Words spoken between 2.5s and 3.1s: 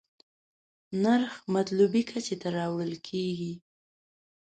راوړل